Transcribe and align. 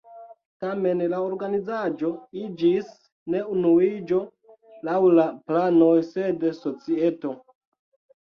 Tamen 0.63 1.01
la 1.09 1.17
organizaĵo 1.25 2.09
iĝis 2.43 2.87
ne 3.33 3.43
Unuiĝo 3.55 4.21
laŭ 4.89 4.97
la 5.19 5.25
planoj, 5.51 5.93
sed 6.15 6.47
"Societo". 6.63 7.35